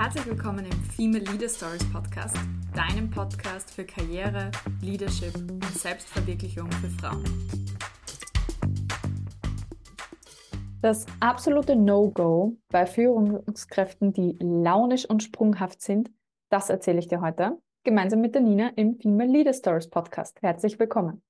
[0.00, 2.36] Herzlich willkommen im Female Leader Stories Podcast,
[2.72, 7.24] deinem Podcast für Karriere, Leadership und Selbstverwirklichung für Frauen.
[10.82, 16.12] Das absolute No-Go bei Führungskräften, die launisch und sprunghaft sind,
[16.48, 20.40] das erzähle ich dir heute gemeinsam mit der Nina im Female Leader Stories Podcast.
[20.42, 21.22] Herzlich willkommen.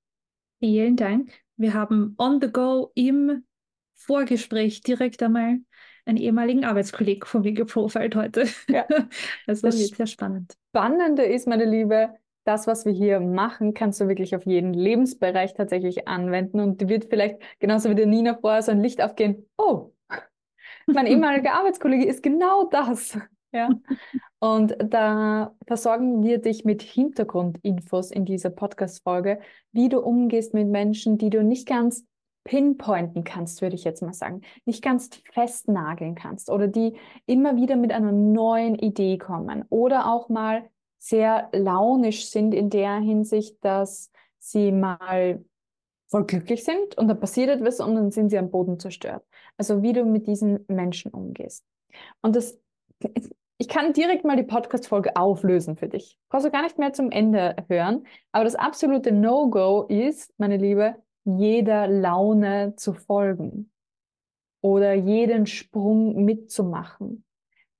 [0.58, 1.32] Vielen Dank.
[1.56, 3.46] Wir haben on the go im
[3.94, 5.60] Vorgespräch direkt einmal
[6.08, 8.46] einen ehemaligen Arbeitskollegen von mir geprofilt heute.
[8.68, 8.86] Ja.
[9.46, 10.56] Also das wird sehr spannend.
[10.70, 12.10] Spannende ist, meine Liebe,
[12.44, 17.06] das, was wir hier machen, kannst du wirklich auf jeden Lebensbereich tatsächlich anwenden und wird
[17.10, 19.46] vielleicht genauso wie der Nina vorher so ein Licht aufgehen.
[19.56, 19.92] Oh,
[20.86, 23.18] mein ehemaliger Arbeitskollege ist genau das.
[23.52, 23.70] Ja.
[24.40, 29.40] Und da versorgen wir dich mit Hintergrundinfos in dieser Podcast-Folge,
[29.72, 32.04] wie du umgehst mit Menschen, die du nicht ganz
[32.48, 36.94] pinpointen kannst, würde ich jetzt mal sagen, nicht ganz festnageln kannst oder die
[37.26, 40.64] immer wieder mit einer neuen Idee kommen oder auch mal
[40.98, 45.44] sehr launisch sind in der Hinsicht, dass sie mal
[46.06, 49.22] voll glücklich sind und dann passiert etwas und dann sind sie am Boden zerstört.
[49.58, 51.66] Also wie du mit diesen Menschen umgehst.
[52.22, 52.58] Und das,
[53.58, 56.18] ich kann direkt mal die Podcast-Folge auflösen für dich.
[56.30, 58.06] Brauchst du gar nicht mehr zum Ende hören.
[58.32, 60.96] Aber das absolute No-Go ist, meine Liebe,
[61.36, 63.70] jeder Laune zu folgen
[64.60, 67.24] oder jeden Sprung mitzumachen.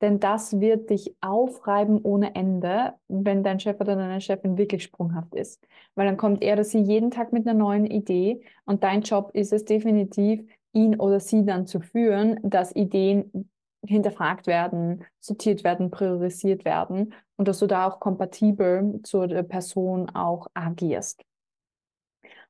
[0.01, 5.35] Denn das wird dich aufreiben ohne Ende, wenn dein Chef oder deine Chefin wirklich sprunghaft
[5.35, 5.67] ist.
[5.97, 9.31] Weil dann kommt er oder sie jeden Tag mit einer neuen Idee und dein Job
[9.35, 13.51] ist es definitiv, ihn oder sie dann zu führen, dass Ideen
[13.85, 20.47] hinterfragt werden, sortiert werden, priorisiert werden und dass du da auch kompatibel zur Person auch
[20.55, 21.25] agierst.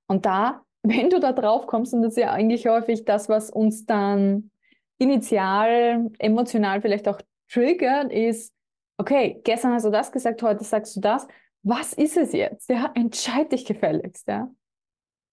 [0.06, 3.50] Und da wenn du da drauf kommst, und das ist ja eigentlich häufig das, was
[3.50, 4.50] uns dann
[4.98, 8.52] initial, emotional vielleicht auch triggert, ist,
[8.98, 11.26] okay, gestern hast du das gesagt, heute sagst du das.
[11.62, 12.68] Was ist es jetzt?
[12.68, 14.50] Ja, entscheid dich gefälligst, ja.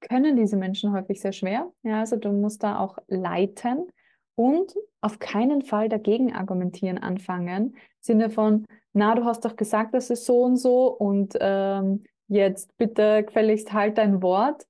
[0.01, 1.72] Können diese Menschen häufig sehr schwer.
[1.83, 3.88] Ja, also du musst da auch leiten
[4.35, 7.73] und auf keinen Fall dagegen argumentieren anfangen.
[7.75, 12.03] Im Sinne von, na, du hast doch gesagt, das ist so und so und ähm,
[12.27, 14.66] jetzt bitte gefälligst halt dein Wort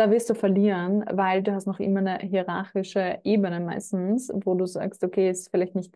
[0.00, 4.64] da wirst du verlieren, weil du hast noch immer eine hierarchische Ebene meistens, wo du
[4.64, 5.94] sagst, okay, ist vielleicht nicht,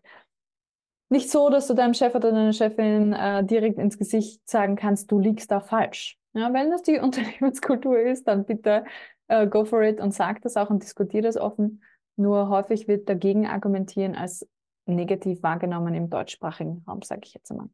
[1.08, 5.10] nicht so, dass du deinem Chef oder deiner Chefin äh, direkt ins Gesicht sagen kannst,
[5.10, 6.18] du liegst da falsch.
[6.34, 8.84] Ja, wenn das die Unternehmenskultur ist, dann bitte
[9.28, 11.82] äh, go for it und sag das auch und diskutiere das offen.
[12.16, 14.46] Nur häufig wird dagegen argumentieren als
[14.84, 17.70] negativ wahrgenommen im deutschsprachigen Raum, sage ich jetzt einmal.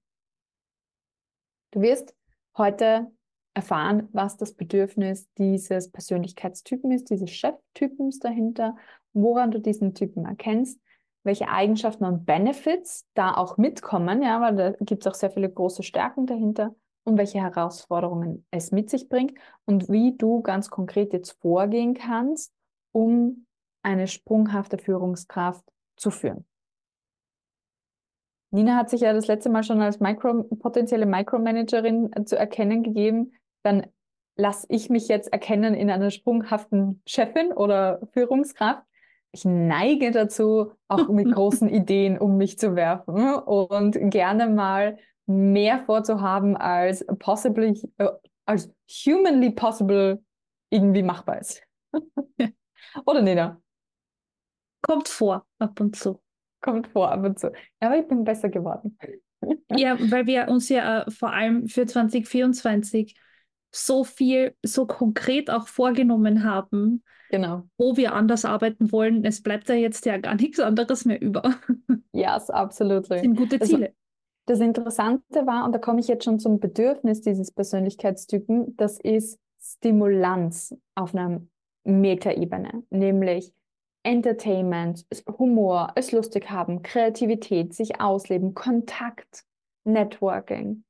[1.72, 2.14] Du wirst
[2.56, 3.10] heute
[3.60, 8.74] erfahren, was das Bedürfnis dieses Persönlichkeitstypen ist, dieses Cheftypens dahinter,
[9.12, 10.80] woran du diesen Typen erkennst,
[11.24, 15.50] welche Eigenschaften und Benefits da auch mitkommen, ja, weil da gibt es auch sehr viele
[15.50, 19.34] große Stärken dahinter und welche Herausforderungen es mit sich bringt
[19.66, 22.54] und wie du ganz konkret jetzt vorgehen kannst,
[22.92, 23.44] um
[23.82, 25.64] eine sprunghafte Führungskraft
[25.96, 26.46] zu führen.
[28.52, 33.32] Nina hat sich ja das letzte Mal schon als Micro, potenzielle Micromanagerin zu erkennen gegeben
[33.62, 33.86] dann
[34.36, 38.82] lasse ich mich jetzt erkennen in einer sprunghaften Chefin oder Führungskraft.
[39.32, 45.84] Ich neige dazu, auch mit großen Ideen um mich zu werfen und gerne mal mehr
[45.84, 48.08] vorzuhaben, als possibly, äh,
[48.46, 50.22] als humanly possible
[50.70, 51.62] irgendwie machbar ist.
[53.06, 53.60] Oder Nina?
[54.82, 56.20] Kommt vor, ab und zu.
[56.60, 57.48] Kommt vor, ab und zu.
[57.80, 58.98] Ja, aber ich bin besser geworden.
[59.70, 63.16] ja, weil wir uns ja äh, vor allem für 2024
[63.70, 67.64] so viel, so konkret auch vorgenommen haben, genau.
[67.78, 69.24] wo wir anders arbeiten wollen.
[69.24, 71.54] Es bleibt da jetzt ja gar nichts anderes mehr über.
[72.12, 73.10] Ja, yes, absolut.
[73.10, 73.94] Das sind gute Ziele.
[74.46, 78.98] Das, das Interessante war, und da komme ich jetzt schon zum Bedürfnis dieses Persönlichkeitstypen, das
[78.98, 81.42] ist Stimulanz auf einer
[81.84, 83.52] Metaebene, nämlich
[84.02, 85.06] Entertainment,
[85.38, 89.44] Humor, es lustig haben, Kreativität, sich ausleben, Kontakt,
[89.84, 90.84] Networking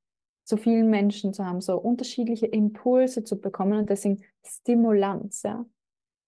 [0.51, 5.65] zu vielen Menschen zu haben, so unterschiedliche Impulse zu bekommen und deswegen Stimulanz, ja.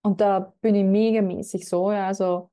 [0.03, 2.51] Und da bin ich megamäßig so, ja, also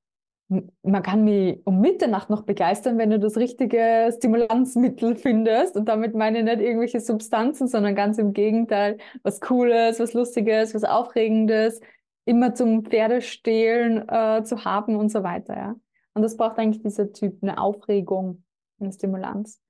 [0.82, 5.76] man kann mich um Mitternacht noch begeistern, wenn du das richtige Stimulanzmittel findest.
[5.76, 10.74] Und damit meine ich nicht irgendwelche Substanzen, sondern ganz im Gegenteil, was Cooles, was Lustiges,
[10.74, 11.80] was Aufregendes,
[12.26, 15.76] immer zum Pferdestehlen äh, zu haben und so weiter, ja.
[16.16, 18.44] Und das braucht eigentlich dieser Typ, eine Aufregung,
[18.80, 19.62] eine Stimulanz.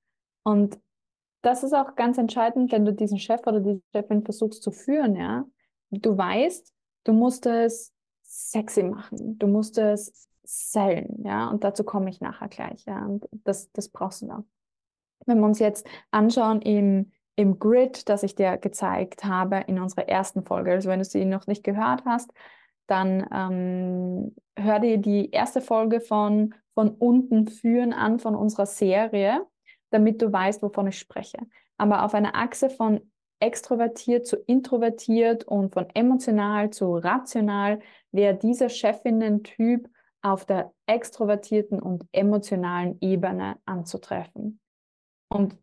[0.44, 0.80] Und
[1.42, 5.16] das ist auch ganz entscheidend, wenn du diesen Chef oder die Chefin versuchst zu führen,
[5.16, 5.46] ja.
[5.92, 6.74] Du weißt,
[7.06, 7.94] du musst es
[8.24, 13.28] sexy machen, du musst es Zellen, ja, und dazu komme ich nachher gleich, ja, und
[13.44, 14.50] das, das brauchst du dann.
[15.26, 20.08] Wenn wir uns jetzt anschauen im, im Grid, das ich dir gezeigt habe in unserer
[20.08, 22.32] ersten Folge, also wenn du sie noch nicht gehört hast,
[22.88, 29.46] dann ähm, hör dir die erste Folge von, von unten führen an von unserer Serie,
[29.90, 31.40] damit du weißt, wovon ich spreche.
[31.78, 33.02] Aber auf einer Achse von
[33.40, 37.80] extrovertiert zu introvertiert und von emotional zu rational
[38.12, 39.90] wäre dieser Chefinnen-Typ
[40.22, 44.60] auf der extrovertierten und emotionalen Ebene anzutreffen.
[45.30, 45.56] Und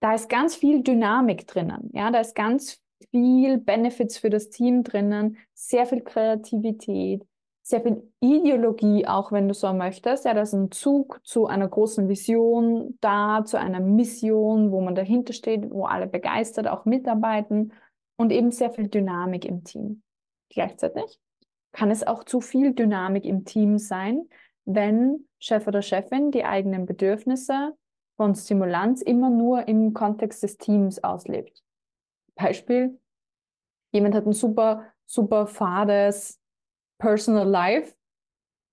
[0.00, 1.90] da ist ganz viel Dynamik drinnen.
[1.92, 7.24] Ja, da ist ganz viel Benefits für das Team drinnen, sehr viel Kreativität,
[7.70, 10.24] sehr viel Ideologie, auch wenn du so möchtest.
[10.24, 14.94] Ja, da ist ein Zug zu einer großen Vision da, zu einer Mission, wo man
[14.94, 17.72] dahinter steht, wo alle begeistert auch mitarbeiten
[18.16, 20.02] und eben sehr viel Dynamik im Team.
[20.50, 21.20] Gleichzeitig
[21.72, 24.28] kann es auch zu viel Dynamik im Team sein,
[24.64, 27.74] wenn Chef oder Chefin die eigenen Bedürfnisse
[28.16, 31.62] von Stimulanz immer nur im Kontext des Teams auslebt.
[32.34, 32.98] Beispiel,
[33.92, 36.39] jemand hat ein super, super fades
[37.00, 37.94] Personal Life,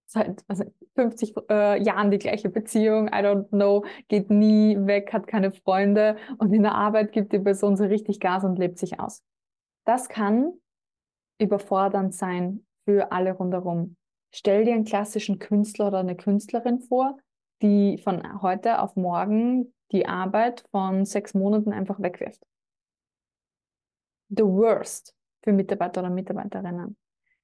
[0.06, 0.66] seit also
[0.96, 6.18] 50 äh, Jahren die gleiche Beziehung, I don't know, geht nie weg, hat keine Freunde
[6.38, 9.24] und in der Arbeit gibt die Person so richtig Gas und lebt sich aus.
[9.86, 10.54] Das kann
[11.40, 13.96] überfordernd sein für alle rundherum.
[14.34, 17.18] Stell dir einen klassischen Künstler oder eine Künstlerin vor,
[17.62, 22.42] die von heute auf morgen die Arbeit von sechs Monaten einfach wegwirft.
[24.30, 26.98] The worst für Mitarbeiter oder Mitarbeiterinnen,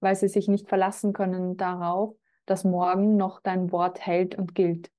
[0.04, 2.16] weil sie sich nicht verlassen können darauf,
[2.46, 4.92] dass morgen noch dein Wort hält und gilt.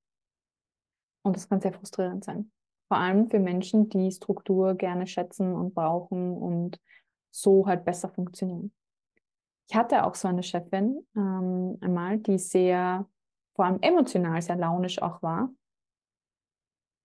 [1.23, 2.51] Und das kann sehr frustrierend sein.
[2.89, 6.81] Vor allem für Menschen, die Struktur gerne schätzen und brauchen und
[7.31, 8.73] so halt besser funktionieren.
[9.69, 13.09] Ich hatte auch so eine Chefin ähm, einmal, die sehr
[13.55, 15.51] vor allem emotional sehr launisch auch war.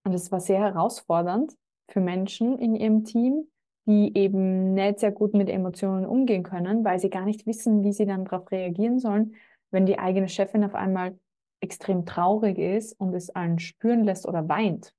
[0.04, 1.56] Und es war sehr herausfordernd
[1.90, 3.50] für Menschen in ihrem Team,
[3.90, 7.92] die eben nicht sehr gut mit Emotionen umgehen können, weil sie gar nicht wissen, wie
[7.92, 9.34] sie dann darauf reagieren sollen,
[9.72, 11.18] wenn die eigene Chefin auf einmal
[11.60, 14.94] extrem traurig ist und es allen spüren lässt oder weint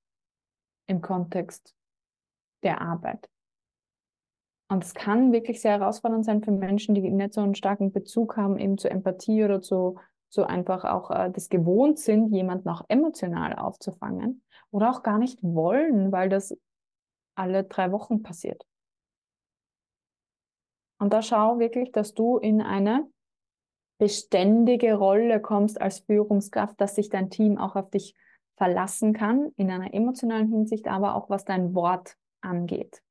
[0.89, 1.73] im Kontext
[2.65, 3.31] der Arbeit.
[4.69, 8.37] Und es kann wirklich sehr herausfordernd sein für Menschen, die nicht so einen starken Bezug
[8.37, 9.99] haben eben zur Empathie oder zu
[10.29, 15.39] so einfach auch äh, das gewohnt sind, jemanden auch emotional aufzufangen oder auch gar nicht
[15.43, 16.57] wollen, weil das
[17.37, 18.65] alle drei Wochen passiert.
[21.01, 23.09] Und da schau wirklich, dass du in eine
[23.99, 28.15] beständige Rolle kommst als Führungskraft, dass sich dein Team auch auf dich
[28.57, 33.03] verlassen kann, in einer emotionalen Hinsicht, aber auch was dein Wort angeht.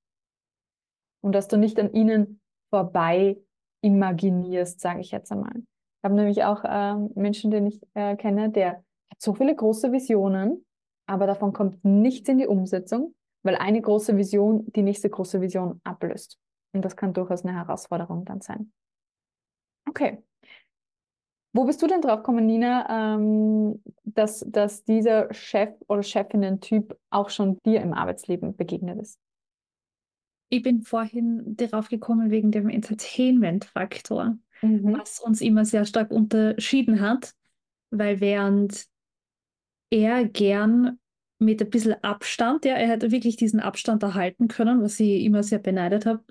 [1.21, 2.39] Und dass du nicht an ihnen
[2.69, 3.37] vorbei
[3.81, 5.55] imaginierst, sage ich jetzt einmal.
[5.55, 9.91] Ich habe nämlich auch äh, Menschen, den ich äh, kenne, der hat so viele große
[9.91, 10.65] Visionen,
[11.07, 15.81] aber davon kommt nichts in die Umsetzung, weil eine große Vision die nächste große Vision
[15.83, 16.39] ablöst.
[16.73, 18.71] Und das kann durchaus eine Herausforderung dann sein.
[19.87, 20.23] Okay.
[21.51, 27.31] Wo bist du denn drauf gekommen, Nina, ähm, dass, dass dieser Chef oder Chefinnen-Typ auch
[27.31, 29.19] schon dir im Arbeitsleben begegnet ist?
[30.49, 34.97] Ich bin vorhin darauf gekommen wegen dem Entertainment-Faktor mhm.
[34.97, 37.33] was uns immer sehr stark unterschieden hat,
[37.91, 38.85] weil während
[39.89, 40.99] er gern
[41.39, 45.41] mit ein bisschen Abstand, ja, er hätte wirklich diesen Abstand erhalten können, was ich immer
[45.41, 46.23] sehr beneidet habe,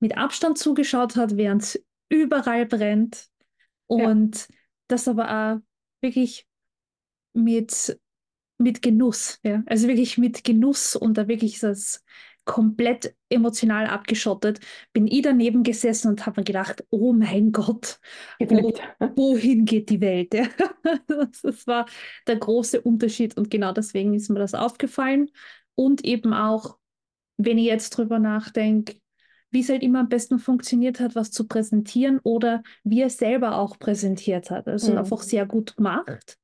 [0.00, 3.28] mit Abstand zugeschaut hat, während es überall brennt
[3.86, 4.54] und ja.
[4.88, 5.60] das aber auch
[6.00, 6.46] wirklich
[7.32, 7.98] mit,
[8.58, 12.04] mit Genuss, ja, also wirklich mit Genuss und da wirklich das
[12.44, 14.60] komplett emotional abgeschottet,
[14.92, 17.98] bin ich daneben gesessen und habe mir gedacht, oh mein Gott,
[18.38, 18.72] wo,
[19.16, 20.34] wohin geht die Welt?
[21.06, 21.86] das war
[22.26, 25.30] der große Unterschied und genau deswegen ist mir das aufgefallen.
[25.74, 26.76] Und eben auch,
[27.36, 28.96] wenn ich jetzt drüber nachdenke,
[29.54, 33.56] wie es halt immer am besten funktioniert hat, was zu präsentieren oder wie er selber
[33.56, 34.66] auch präsentiert hat.
[34.66, 34.98] Also mhm.
[34.98, 36.38] einfach sehr gut gemacht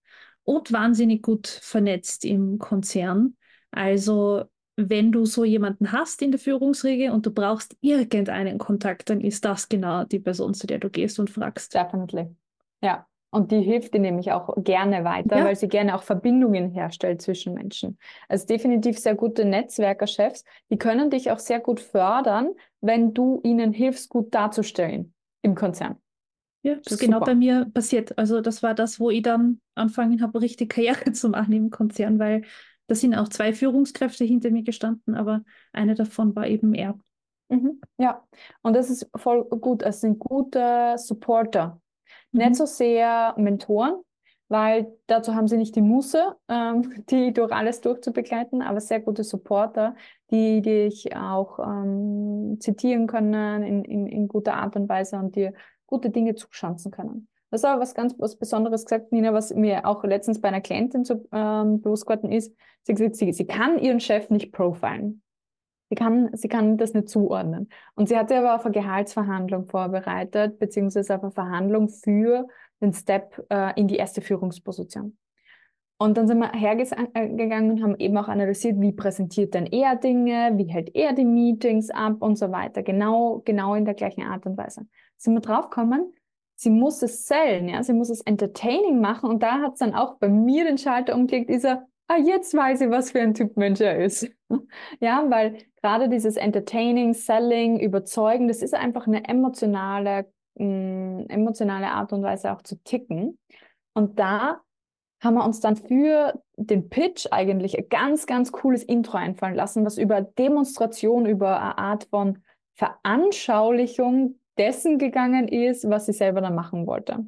[0.44, 3.36] und wahnsinnig gut vernetzt im Konzern.
[3.72, 4.44] Also
[4.76, 9.44] wenn du so jemanden hast in der Führungsriege und du brauchst irgendeinen Kontakt, dann ist
[9.44, 11.74] das genau die Person, zu der du gehst und fragst.
[11.74, 12.34] Definitely.
[12.80, 13.06] Ja.
[13.30, 15.44] Und die hilft dir nämlich auch gerne weiter, ja.
[15.44, 17.96] weil sie gerne auch Verbindungen herstellt zwischen Menschen.
[18.28, 23.72] Also definitiv sehr gute Netzwerkerchefs, die können dich auch sehr gut fördern, wenn du ihnen
[23.72, 25.96] hilfst, gut darzustellen im Konzern.
[26.62, 27.26] Ja, das, das ist genau super.
[27.26, 28.18] bei mir passiert.
[28.18, 32.18] Also das war das, wo ich dann anfangen habe, richtig Karriere zu machen im Konzern,
[32.18, 32.42] weil
[32.88, 36.98] da sind auch zwei Führungskräfte hinter mir gestanden, aber eine davon war eben er.
[37.48, 38.24] Mhm, ja,
[38.62, 39.82] und das ist voll gut.
[39.82, 41.79] Es sind gute Supporter.
[42.32, 42.38] Mhm.
[42.38, 43.94] Nicht so sehr Mentoren,
[44.48, 49.24] weil dazu haben sie nicht die Muße, ähm, die durch alles durchzubegleiten, aber sehr gute
[49.24, 49.94] Supporter,
[50.30, 55.52] die dich auch ähm, zitieren können in, in, in guter Art und Weise und dir
[55.86, 57.28] gute Dinge zuschanzen können.
[57.50, 60.60] Das ist aber was ganz was Besonderes gesagt, Nina, was mir auch letztens bei einer
[60.60, 62.54] Klientin so ähm, bewusst geworden ist.
[62.84, 65.22] Sie, gesagt, sie, sie kann ihren Chef nicht profilen.
[65.90, 67.68] Sie kann, sie kann das nicht zuordnen.
[67.94, 72.46] Und sie hatte aber auf eine Gehaltsverhandlung vorbereitet, beziehungsweise auf eine Verhandlung für
[72.80, 75.18] den Step äh, in die erste Führungsposition.
[75.98, 80.52] Und dann sind wir hergegangen und haben eben auch analysiert, wie präsentiert denn er Dinge,
[80.54, 82.82] wie hält er die Meetings ab und so weiter.
[82.82, 84.86] Genau, genau in der gleichen Art und Weise.
[85.18, 86.14] Sind wir draufgekommen,
[86.54, 89.94] sie muss es sellen, ja, sie muss es entertaining machen und da hat es dann
[89.94, 93.34] auch bei mir den Schalter umgelegt, ist er, ah, jetzt weiß ich, was für ein
[93.34, 94.28] Typ Mensch er ist.
[95.00, 100.26] ja, weil gerade dieses Entertaining, Selling, Überzeugen, das ist einfach eine emotionale,
[100.56, 103.38] mh, mm, emotionale Art und Weise auch zu ticken.
[103.94, 104.60] Und da
[105.22, 109.84] haben wir uns dann für den Pitch eigentlich ein ganz, ganz cooles Intro einfallen lassen,
[109.84, 112.42] was über Demonstration, über eine Art von
[112.74, 117.24] Veranschaulichung dessen gegangen ist, was sie selber dann machen wollte.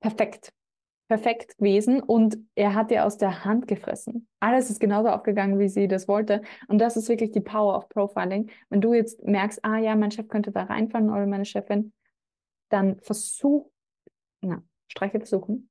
[0.00, 0.52] Perfekt
[1.08, 4.28] perfekt gewesen und er hat ihr aus der Hand gefressen.
[4.40, 6.42] Alles ist genauso aufgegangen, wie sie das wollte.
[6.68, 8.50] Und das ist wirklich die Power of Profiling.
[8.68, 11.92] Wenn du jetzt merkst, ah ja, mein Chef könnte da reinfallen oder meine Chefin,
[12.68, 13.70] dann versuch,
[14.42, 15.70] na, streiche versuchen,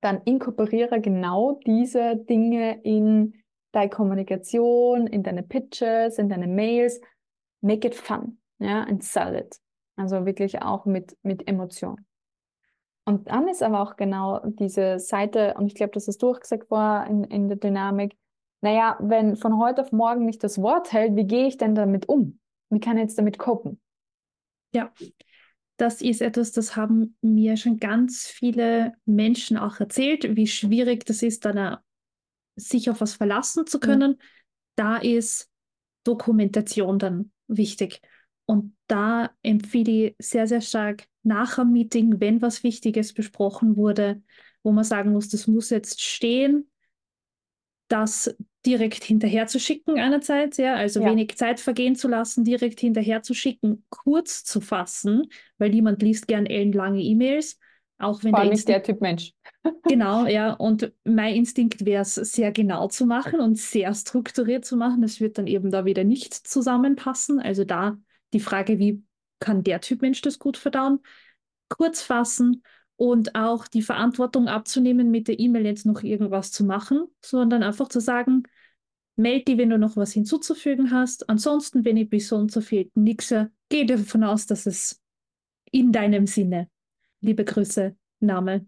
[0.00, 3.34] dann inkorporiere genau diese Dinge in
[3.72, 7.00] deine Kommunikation, in deine Pitches, in deine Mails.
[7.60, 9.60] Make it fun, ja, and sell it.
[9.96, 12.04] Also wirklich auch mit, mit Emotion.
[13.04, 17.06] Und dann ist aber auch genau diese Seite, und ich glaube, das ist durchgesagt war
[17.06, 18.16] in, in der Dynamik,
[18.60, 22.08] naja, wenn von heute auf morgen nicht das Wort hält, wie gehe ich denn damit
[22.08, 22.38] um?
[22.70, 23.80] Wie kann ich jetzt damit kopen?
[24.72, 24.92] Ja,
[25.76, 31.22] das ist etwas, das haben mir schon ganz viele Menschen auch erzählt, wie schwierig das
[31.22, 31.78] ist, dann
[32.54, 34.12] sich auf was verlassen zu können.
[34.12, 34.18] Mhm.
[34.76, 35.50] Da ist
[36.04, 38.00] Dokumentation dann wichtig.
[38.46, 44.22] Und da empfehle ich sehr, sehr stark nach einem Meeting, wenn was Wichtiges besprochen wurde,
[44.62, 46.70] wo man sagen muss, das muss jetzt stehen,
[47.88, 51.10] das direkt hinterher zu schicken einerseits, ja, also ja.
[51.10, 56.28] wenig Zeit vergehen zu lassen, direkt hinterher zu schicken, kurz zu fassen, weil niemand liest
[56.28, 57.58] gern ellenlange E-Mails,
[57.98, 59.32] auch wenn Vor allem der, der Typ Mensch.
[59.88, 64.76] genau, ja, und mein Instinkt wäre es, sehr genau zu machen und sehr strukturiert zu
[64.76, 65.02] machen.
[65.02, 67.40] Das wird dann eben da wieder nicht zusammenpassen.
[67.40, 67.96] Also da
[68.32, 69.02] die Frage, wie
[69.42, 71.00] kann der Typ Mensch das gut verdauen?
[71.68, 72.62] Kurz fassen
[72.96, 77.88] und auch die Verantwortung abzunehmen, mit der E-Mail jetzt noch irgendwas zu machen, sondern einfach
[77.88, 78.44] zu sagen,
[79.16, 81.28] melde dich, wenn du noch was hinzuzufügen hast.
[81.28, 85.00] Ansonsten, wenn ich bis so und so viel nixe, geh davon aus, dass es
[85.70, 86.68] in deinem Sinne.
[87.20, 88.66] Liebe Grüße, Name.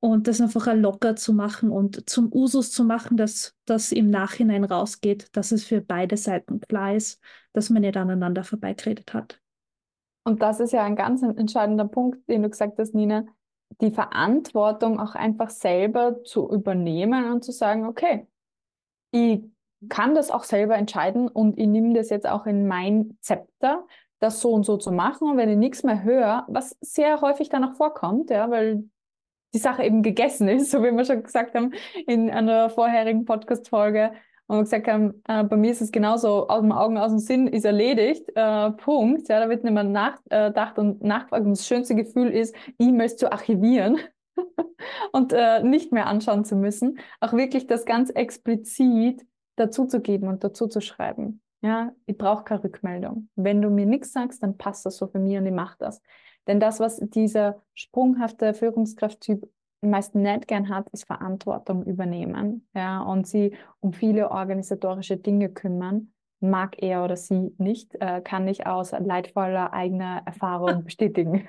[0.00, 4.64] Und das einfach locker zu machen und zum Usus zu machen, dass das im Nachhinein
[4.64, 7.20] rausgeht, dass es für beide Seiten klar ist,
[7.52, 9.40] dass man nicht aneinander vorbeigeredet hat.
[10.28, 13.24] Und das ist ja ein ganz entscheidender Punkt, den du gesagt hast, Nina,
[13.80, 18.26] die Verantwortung auch einfach selber zu übernehmen und zu sagen, okay,
[19.10, 19.40] ich
[19.88, 23.86] kann das auch selber entscheiden und ich nehme das jetzt auch in mein Zepter,
[24.18, 25.30] das so und so zu machen.
[25.30, 28.84] Und wenn ich nichts mehr höre, was sehr häufig dann auch vorkommt, ja, weil
[29.54, 31.72] die Sache eben gegessen ist, so wie wir schon gesagt haben
[32.06, 34.12] in einer vorherigen Podcast-Folge,
[34.48, 37.46] und gesagt haben, äh, bei mir ist es genauso, aus dem Augen, aus dem Sinn
[37.46, 39.28] ist erledigt, äh, Punkt.
[39.28, 41.44] Ja, da wird nicht mehr nachgedacht äh, und nachgefragt.
[41.44, 43.98] Und das schönste Gefühl ist, E-Mails zu archivieren
[45.12, 46.98] und äh, nicht mehr anschauen zu müssen.
[47.20, 49.26] Auch wirklich das ganz explizit
[49.56, 51.42] dazu zu geben und dazu zu schreiben.
[51.60, 53.28] Ja, ich brauche keine Rückmeldung.
[53.34, 56.00] Wenn du mir nichts sagst, dann passt das so für mich und ich mache das.
[56.46, 59.46] Denn das, was dieser sprunghafte Führungskrafttyp
[59.80, 66.12] meist nicht gern hat, ist Verantwortung übernehmen ja, und sie um viele organisatorische Dinge kümmern.
[66.40, 71.48] Mag er oder sie nicht, äh, kann ich aus leidvoller eigener Erfahrung bestätigen.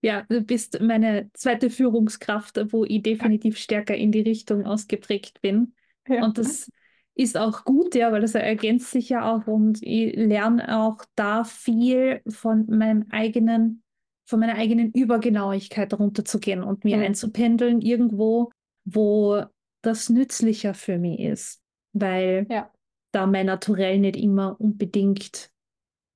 [0.00, 5.74] Ja, du bist meine zweite Führungskraft, wo ich definitiv stärker in die Richtung ausgeprägt bin.
[6.08, 6.24] Ja.
[6.24, 6.68] Und das
[7.14, 11.44] ist auch gut, ja, weil das ergänzt sich ja auch und ich lerne auch da
[11.44, 13.82] viel von meinem eigenen,
[14.24, 17.04] von meiner eigenen Übergenauigkeit runterzugehen und mir mhm.
[17.04, 18.50] einzupendeln irgendwo,
[18.84, 19.44] wo
[19.82, 21.60] das nützlicher für mich ist,
[21.92, 22.70] weil ja.
[23.12, 25.50] da mein Naturell nicht immer unbedingt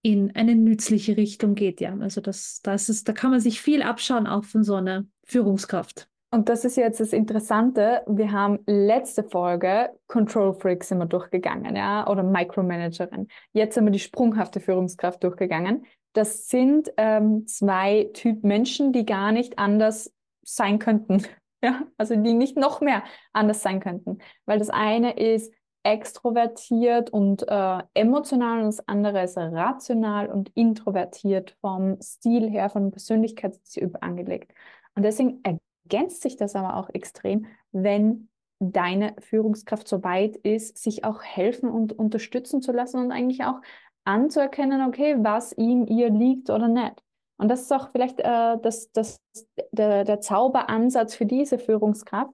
[0.02, 1.96] in eine nützliche Richtung geht, ja.
[1.98, 6.08] Also das, das ist, da kann man sich viel abschauen, auch von so einer Führungskraft.
[6.30, 8.02] Und das ist jetzt das Interessante.
[8.06, 13.28] Wir haben letzte Folge Control Freaks immer durchgegangen, ja, oder Micromanagerin.
[13.52, 15.86] Jetzt haben wir die sprunghafte Führungskraft durchgegangen.
[16.16, 21.22] Das sind ähm, zwei Typ Menschen, die gar nicht anders sein könnten.
[21.64, 24.18] Ja, also die nicht noch mehr anders sein könnten.
[24.44, 25.52] Weil das eine ist
[25.84, 32.90] extrovertiert und äh, emotional und das andere ist rational und introvertiert vom Stil her, von
[32.90, 34.52] Persönlichkeitstyp angelegt.
[34.94, 41.04] Und deswegen ergänzt sich das aber auch extrem, wenn deine Führungskraft so weit ist, sich
[41.04, 43.60] auch helfen und unterstützen zu lassen und eigentlich auch
[44.06, 47.02] anzuerkennen, okay, was ihm ihr liegt oder nicht.
[47.38, 49.20] Und das ist auch vielleicht äh, das, das,
[49.70, 52.32] der, der Zauberansatz für diese Führungskraft.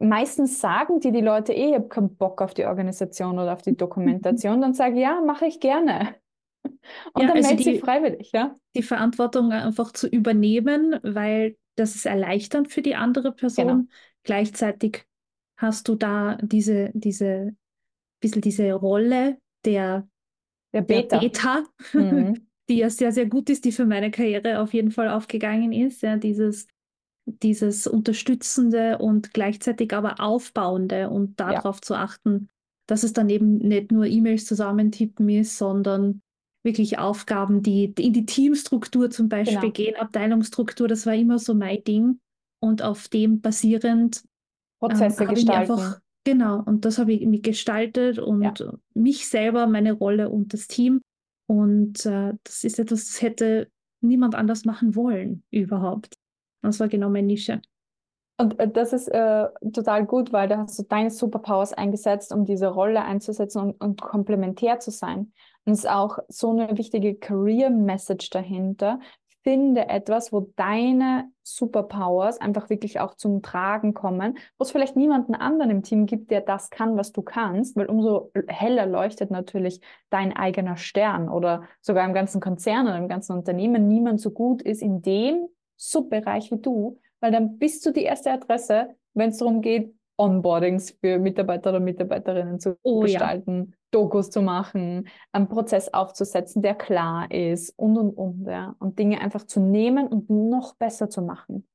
[0.00, 3.62] Meistens sagen die die Leute eh, ich habe keinen Bock auf die Organisation oder auf
[3.62, 4.60] die Dokumentation.
[4.60, 6.16] Dann sage ich, ja, mache ich gerne.
[7.12, 8.54] Und ja, dann also meldet sie freiwillig, ja.
[8.74, 13.66] Die Verantwortung einfach zu übernehmen, weil das ist erleichternd für die andere Person.
[13.66, 13.82] Genau.
[14.22, 15.04] Gleichzeitig
[15.56, 17.54] hast du da diese, diese,
[18.20, 20.08] bisschen diese Rolle der,
[20.74, 22.46] der Beta, der Beta mhm.
[22.68, 26.02] die ja sehr, sehr gut ist, die für meine Karriere auf jeden Fall aufgegangen ist.
[26.02, 26.66] Ja, dieses,
[27.26, 31.82] dieses Unterstützende und gleichzeitig aber Aufbauende und darauf ja.
[31.82, 32.48] zu achten,
[32.86, 36.20] dass es dann eben nicht nur E-Mails zusammentippen ist, sondern
[36.64, 39.72] wirklich Aufgaben, die in die Teamstruktur zum Beispiel genau.
[39.72, 42.20] gehen, Abteilungsstruktur, das war immer so mein Ding.
[42.60, 44.24] Und auf dem basierend
[44.80, 45.72] Prozesse ähm, gestalten.
[45.72, 48.72] Einfach, genau, und das habe ich mir gestaltet und ja.
[48.94, 51.00] mich selber, meine Rolle und das Team.
[51.46, 53.68] Und äh, das ist etwas, das hätte
[54.00, 56.16] niemand anders machen wollen überhaupt.
[56.62, 57.60] Das war genau meine Nische.
[58.36, 62.44] Und äh, das ist äh, total gut, weil da hast du deine Superpowers eingesetzt, um
[62.44, 65.32] diese Rolle einzusetzen und, und komplementär zu sein.
[65.64, 68.98] Und es ist auch so eine wichtige Career-Message dahinter,
[69.44, 75.34] finde etwas, wo deine Superpowers einfach wirklich auch zum Tragen kommen, wo es vielleicht niemanden
[75.34, 79.80] anderen im Team gibt, der das kann, was du kannst, weil umso heller leuchtet natürlich
[80.08, 83.86] dein eigener Stern oder sogar im ganzen Konzern oder im ganzen Unternehmen.
[83.86, 85.46] Niemand so gut ist in dem
[85.76, 90.92] Subbereich wie du, weil dann bist du die erste Adresse, wenn es darum geht, Onboardings
[91.00, 93.76] für Mitarbeiter oder Mitarbeiterinnen zu oh, gestalten, ja.
[93.90, 98.76] Dokus zu machen, einen Prozess aufzusetzen, der klar ist und und und ja.
[98.78, 101.66] und Dinge einfach zu nehmen und noch besser zu machen.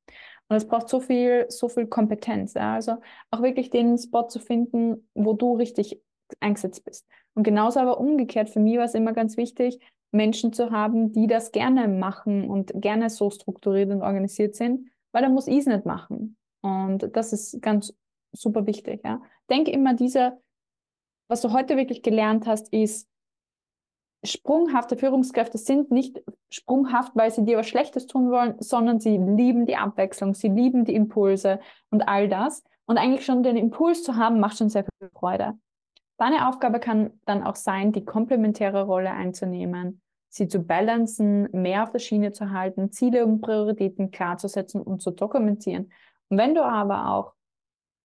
[0.48, 2.56] Und es braucht so viel, so viel Kompetenz.
[2.56, 2.74] Ja.
[2.74, 2.98] Also
[3.30, 6.02] auch wirklich den Spot zu finden, wo du richtig
[6.40, 7.08] eingesetzt bist.
[7.36, 9.80] Und genauso aber umgekehrt, für mich war es immer ganz wichtig,
[10.12, 15.22] Menschen zu haben, die das gerne machen und gerne so strukturiert und organisiert sind, weil
[15.22, 16.36] dann muss ich es nicht machen.
[16.62, 17.94] Und das ist ganz
[18.32, 19.02] super wichtig.
[19.04, 19.22] Ja.
[19.50, 20.40] Denke immer, diese,
[21.28, 23.08] was du heute wirklich gelernt hast, ist,
[24.24, 29.66] sprunghafte Führungskräfte sind nicht sprunghaft, weil sie dir was Schlechtes tun wollen, sondern sie lieben
[29.66, 32.64] die Abwechslung, sie lieben die Impulse und all das.
[32.86, 35.54] Und eigentlich schon den Impuls zu haben, macht schon sehr viel Freude.
[36.18, 41.92] Deine Aufgabe kann dann auch sein, die komplementäre Rolle einzunehmen, sie zu balancen, mehr auf
[41.92, 45.94] der Schiene zu halten, Ziele und Prioritäten klar zu setzen und zu dokumentieren.
[46.28, 47.34] Und wenn du aber auch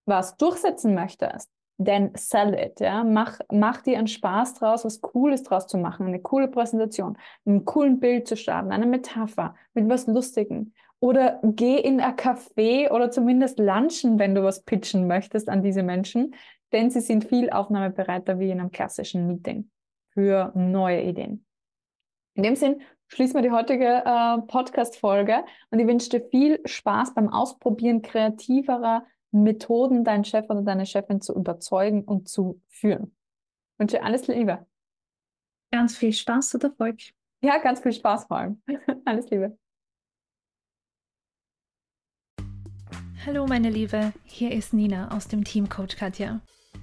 [0.07, 3.03] was durchsetzen möchtest, dann sell it, ja.
[3.05, 7.65] Mach, mach dir einen Spaß draus, was Cooles draus zu machen, eine coole Präsentation, ein
[7.65, 10.73] coolen Bild zu starten, eine Metapher mit was Lustigem.
[11.01, 15.83] Oder geh in ein Café oder zumindest lunchen, wenn du was pitchen möchtest an diese
[15.83, 16.35] Menschen,
[16.73, 19.71] denn sie sind viel aufnahmebereiter wie in einem klassischen Meeting
[20.11, 21.45] für neue Ideen.
[22.35, 27.15] In dem Sinn schließen wir die heutige äh, Podcast-Folge und ich wünsche dir viel Spaß
[27.15, 33.15] beim Ausprobieren kreativerer Methoden, deinen Chef oder deine Chefin zu überzeugen und zu führen.
[33.73, 34.65] Ich wünsche alles Liebe.
[35.73, 37.01] Ganz viel Spaß und Erfolg.
[37.43, 38.63] Ja, ganz viel Spaß vor allem.
[39.05, 39.59] alles Liebe.
[43.27, 46.41] Hallo meine Liebe, hier ist Nina aus dem Team Coach Katja.